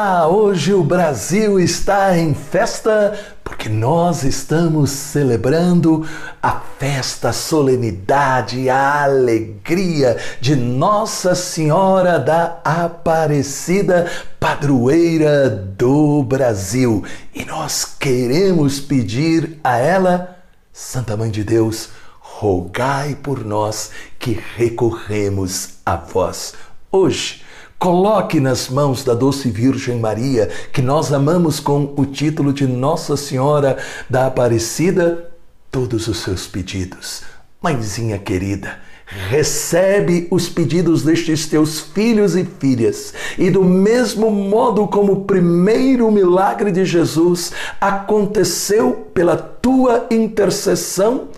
[0.00, 6.08] Olá, hoje o Brasil está em festa porque nós estamos celebrando
[6.40, 14.08] a festa, a solenidade, a alegria de Nossa Senhora da Aparecida,
[14.38, 17.04] padroeira do Brasil.
[17.34, 20.38] E nós queremos pedir a ela,
[20.72, 21.88] Santa Mãe de Deus,
[22.20, 26.54] rogai por nós que recorremos a vós.
[26.92, 27.47] Hoje,
[27.78, 33.16] Coloque nas mãos da doce Virgem Maria, que nós amamos com o título de Nossa
[33.16, 33.78] Senhora
[34.10, 35.30] da Aparecida,
[35.70, 37.22] todos os seus pedidos.
[37.62, 45.12] Mãezinha querida, recebe os pedidos destes teus filhos e filhas, e do mesmo modo como
[45.12, 51.28] o primeiro milagre de Jesus aconteceu pela tua intercessão,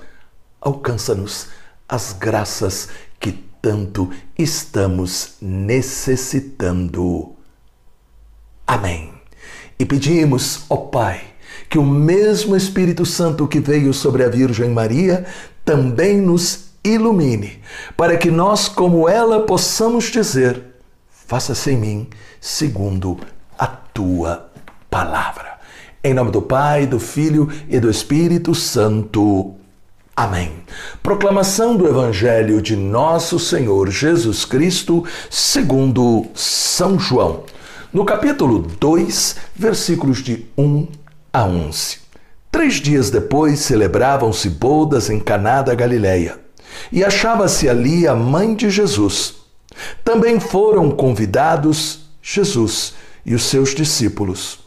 [0.59, 1.49] alcança-nos
[1.87, 2.89] as graças
[3.21, 7.35] que tanto estamos necessitando.
[8.67, 9.13] Amém.
[9.79, 11.23] E pedimos, ó Pai,
[11.69, 15.27] que o mesmo Espírito Santo que veio sobre a Virgem Maria
[15.65, 17.61] também nos ilumine,
[17.97, 20.65] para que nós, como ela, possamos dizer:
[21.09, 22.09] Faça-se em mim
[22.41, 23.21] segundo
[23.59, 24.51] a tua
[24.91, 25.61] palavra.
[26.03, 29.55] Em nome do Pai, do Filho e do Espírito Santo.
[30.21, 30.53] Amém.
[31.03, 37.45] Proclamação do Evangelho de Nosso Senhor Jesus Cristo, segundo São João,
[37.91, 40.89] no capítulo 2, versículos de 1
[41.33, 42.01] a 11.
[42.53, 46.39] Três dias depois celebravam-se bodas em Caná da Galileia,
[46.93, 49.37] e achava-se ali a mãe de Jesus.
[50.05, 52.93] Também foram convidados Jesus
[53.25, 54.59] e os seus discípulos.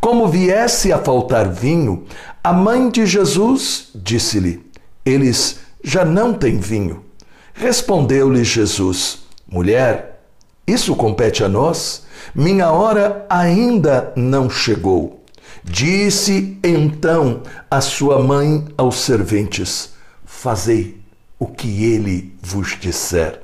[0.00, 2.06] Como viesse a faltar vinho,
[2.42, 4.72] a mãe de Jesus disse-lhe:
[5.04, 7.04] eles já não têm vinho.
[7.52, 10.20] Respondeu-lhe Jesus: Mulher,
[10.66, 12.04] isso compete a nós?
[12.34, 15.22] Minha hora ainda não chegou.
[15.62, 19.94] Disse então a sua mãe aos serventes:
[20.24, 21.00] Fazei
[21.38, 23.40] o que ele vos disser.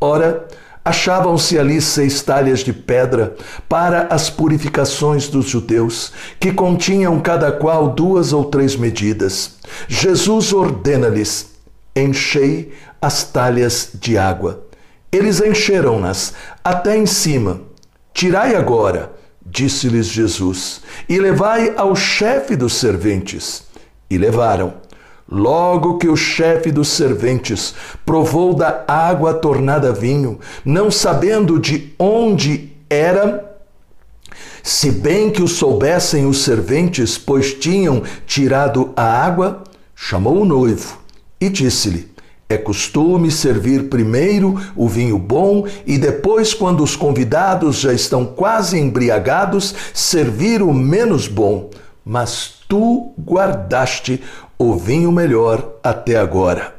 [0.00, 0.46] Ora,
[0.84, 3.34] Achavam-se ali seis talhas de pedra
[3.68, 9.56] para as purificações dos judeus, que continham cada qual duas ou três medidas.
[9.88, 11.52] Jesus ordena-lhes:
[11.96, 14.66] enchei as talhas de água.
[15.10, 17.62] Eles encheram-nas até em cima.
[18.12, 19.12] Tirai agora,
[19.44, 23.64] disse-lhes Jesus, e levai ao chefe dos serventes.
[24.10, 24.74] E levaram.
[25.30, 27.74] Logo que o chefe dos serventes
[28.04, 33.58] provou da água tornada vinho, não sabendo de onde era,
[34.62, 39.64] se bem que o soubessem os serventes, pois tinham tirado a água,
[39.94, 40.98] chamou o noivo
[41.40, 42.10] e disse-lhe:
[42.48, 48.78] É costume servir primeiro o vinho bom e depois, quando os convidados já estão quase
[48.78, 51.70] embriagados, servir o menos bom.
[52.04, 54.22] Mas tu guardaste
[54.58, 56.74] o vinho melhor até agora.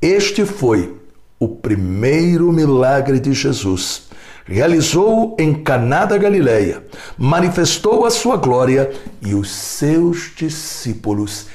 [0.00, 0.96] Este foi
[1.38, 4.08] o primeiro milagre de Jesus.
[4.44, 6.82] Realizou em Caná da Galileia,
[7.18, 11.46] manifestou a sua glória e os seus discípulos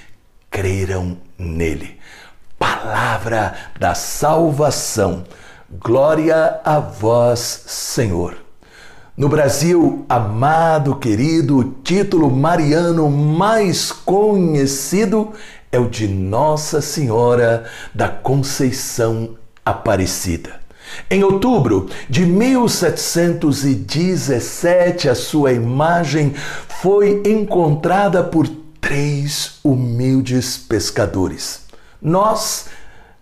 [0.52, 1.98] creram nele.
[2.60, 5.24] Palavra da salvação.
[5.80, 8.43] Glória a vós, Senhor.
[9.16, 15.34] No Brasil, amado, querido, o título mariano mais conhecido
[15.72, 20.60] é o de Nossa Senhora da Conceição Aparecida.
[21.12, 26.34] Em outubro de 1717, a sua imagem
[26.82, 28.48] foi encontrada por
[28.82, 31.62] três humildes pescadores.
[32.02, 32.66] Nós,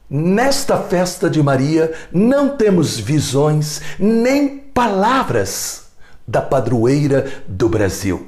[0.09, 5.80] nesta festa de Maria, não temos visões nem palavras
[6.27, 8.27] da padroeira do Brasil.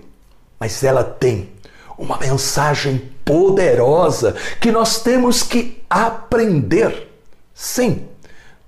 [0.60, 1.50] Mas ela tem
[1.98, 7.10] uma mensagem poderosa que nós temos que aprender.
[7.54, 8.06] Sim,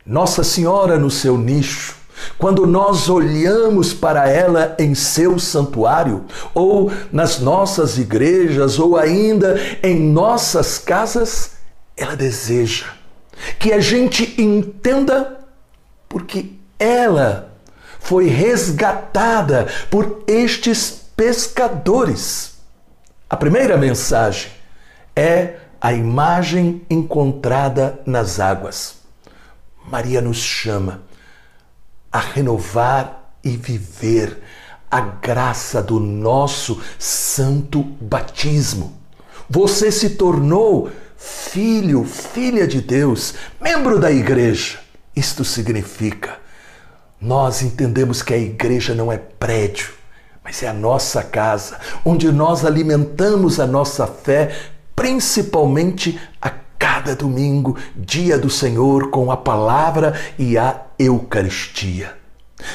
[0.05, 1.95] Nossa Senhora no seu nicho,
[2.37, 9.99] quando nós olhamos para ela em seu santuário, ou nas nossas igrejas, ou ainda em
[9.99, 11.51] nossas casas,
[11.97, 12.85] ela deseja
[13.59, 15.39] que a gente entenda
[16.07, 17.54] porque ela
[18.05, 22.53] foi resgatada por estes pescadores.
[23.27, 24.51] A primeira mensagem
[25.15, 28.97] é a imagem encontrada nas águas.
[29.89, 31.01] Maria nos chama
[32.11, 34.39] a renovar e viver
[34.89, 38.95] a graça do nosso santo batismo.
[39.49, 44.79] Você se tornou filho, filha de Deus, membro da igreja.
[45.15, 46.44] Isto significa
[47.25, 49.89] nós entendemos que a igreja não é prédio,
[50.43, 54.55] mas é a nossa casa, onde nós alimentamos a nossa fé,
[54.95, 62.15] principalmente a cada domingo, dia do Senhor, com a palavra e a Eucaristia.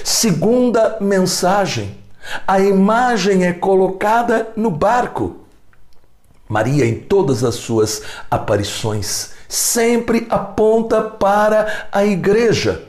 [0.02, 1.96] Segunda mensagem:
[2.44, 5.36] a imagem é colocada no barco.
[6.48, 12.82] Maria, em todas as suas aparições, sempre aponta para a igreja.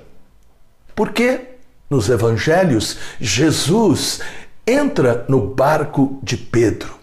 [0.96, 1.51] Por quê?
[1.92, 4.22] Nos evangelhos, Jesus
[4.66, 6.96] entra no barco de Pedro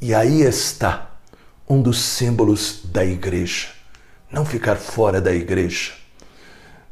[0.00, 1.10] e aí está
[1.68, 3.68] um dos símbolos da igreja.
[4.32, 5.92] Não ficar fora da igreja.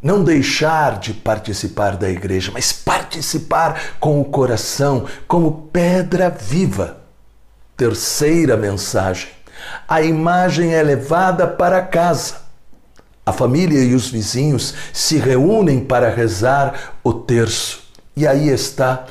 [0.02, 6.98] Não deixar de participar da igreja, mas participar com o coração, como pedra viva.
[7.78, 9.30] Terceira mensagem:
[9.88, 12.47] a imagem é levada para casa.
[13.28, 17.82] A família e os vizinhos se reúnem para rezar o terço.
[18.16, 19.04] E aí está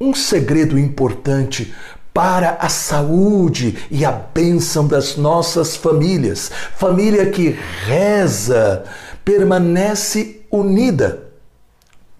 [0.00, 1.74] um segredo importante
[2.12, 6.52] para a saúde e a bênção das nossas famílias.
[6.76, 8.84] Família que reza
[9.24, 11.24] permanece unida.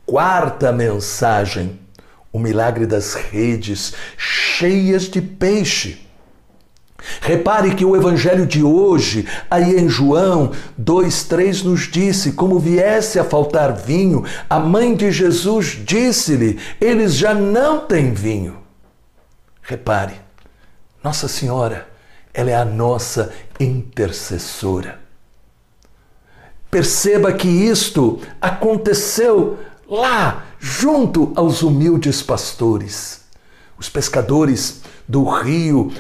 [0.05, 1.79] Quarta mensagem:
[2.33, 6.05] o milagre das redes cheias de peixe.
[7.21, 13.25] Repare que o evangelho de hoje, aí em João 2:3 nos disse: como viesse a
[13.25, 18.59] faltar vinho, a mãe de Jesus disse-lhe: eles já não têm vinho.
[19.63, 20.15] Repare,
[21.03, 21.89] Nossa Senhora,
[22.33, 24.99] ela é a nossa intercessora.
[26.71, 29.59] Perceba que isto aconteceu
[29.89, 33.23] lá, junto aos humildes pastores.
[33.79, 35.93] Os pescadores do rio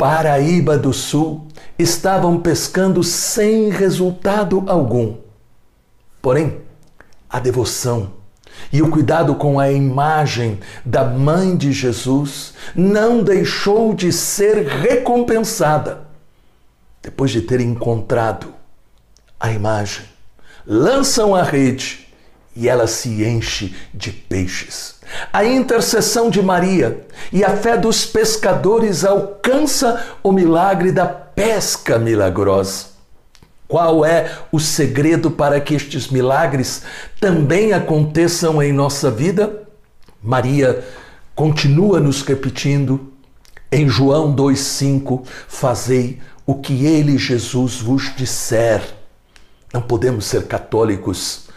[0.00, 1.46] Paraíba do Sul
[1.78, 5.18] estavam pescando sem resultado algum.
[6.22, 6.62] Porém,
[7.28, 8.10] a devoção
[8.72, 16.00] e o cuidado com a imagem da mãe de Jesus não deixou de ser recompensada.
[17.02, 18.54] Depois de ter encontrado
[19.38, 20.06] a imagem,
[20.66, 22.08] lançam a rede
[22.56, 24.94] e ela se enche de peixes.
[25.32, 32.86] A intercessão de Maria e a fé dos pescadores alcança o milagre da pesca milagrosa.
[33.66, 36.82] Qual é o segredo para que estes milagres
[37.20, 39.62] também aconteçam em nossa vida?
[40.22, 40.84] Maria
[41.36, 43.12] continua nos repetindo
[43.70, 48.82] em João 2,5: Fazei o que ele, Jesus, vos disser.
[49.72, 51.48] Não podemos ser católicos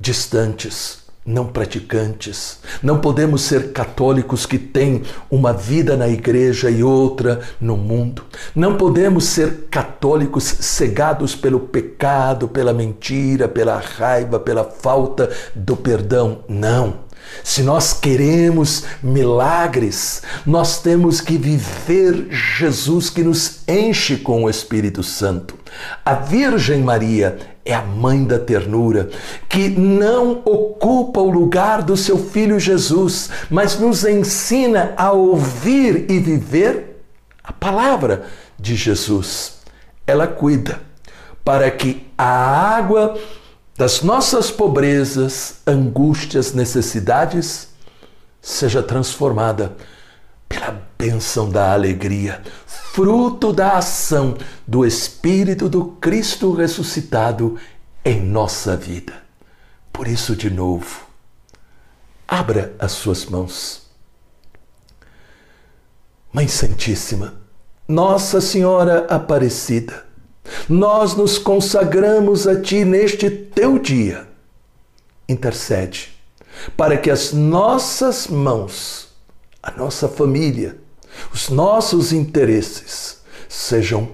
[0.00, 2.58] distantes, não praticantes.
[2.82, 8.24] Não podemos ser católicos que têm uma vida na igreja e outra no mundo.
[8.54, 16.38] Não podemos ser católicos cegados pelo pecado, pela mentira, pela raiva, pela falta do perdão.
[16.48, 17.10] Não.
[17.44, 25.02] Se nós queremos milagres, nós temos que viver Jesus que nos enche com o Espírito
[25.02, 25.59] Santo.
[26.04, 29.10] A Virgem Maria é a mãe da ternura,
[29.48, 36.18] que não ocupa o lugar do seu filho Jesus, mas nos ensina a ouvir e
[36.18, 37.02] viver
[37.42, 38.24] a palavra
[38.58, 39.60] de Jesus.
[40.06, 40.80] Ela cuida
[41.44, 43.18] para que a água
[43.76, 47.68] das nossas pobrezas, angústias, necessidades,
[48.40, 49.76] seja transformada
[50.48, 52.42] pela bênção da alegria,
[53.00, 57.58] fruto da ação do Espírito do Cristo ressuscitado
[58.04, 59.22] em nossa vida.
[59.90, 61.06] Por isso, de novo,
[62.28, 63.88] abra as suas mãos.
[66.30, 67.40] Mãe Santíssima,
[67.88, 70.04] Nossa Senhora Aparecida,
[70.68, 74.28] nós nos consagramos a Ti neste teu dia.
[75.26, 76.10] Intercede
[76.76, 79.08] para que as nossas mãos,
[79.62, 80.76] a nossa família,
[81.32, 84.10] os nossos interesses sejam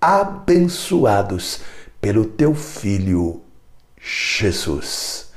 [0.00, 1.60] abençoados
[2.00, 3.42] pelo Teu Filho
[4.00, 5.30] Jesus.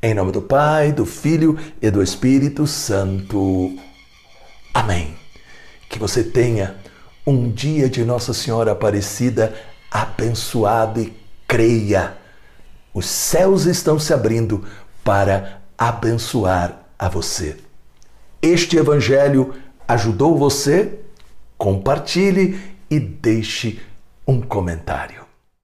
[0.00, 3.76] Em nome do Pai, do Filho e do Espírito Santo.
[4.74, 5.16] Amém.
[5.88, 6.76] Que você tenha
[7.26, 9.54] um dia de Nossa Senhora Aparecida
[9.90, 11.12] abençoado e
[11.46, 12.16] creia.
[12.94, 14.64] Os céus estão se abrindo
[15.04, 17.56] para abençoar a você.
[18.40, 19.54] Este evangelho
[19.92, 20.98] ajudou você?
[21.56, 22.58] Compartilhe
[22.90, 23.80] e deixe
[24.26, 25.21] um comentário.